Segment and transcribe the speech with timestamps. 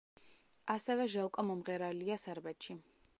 [0.75, 2.79] ასევე ჟელკო მომღერალია სერბეთში.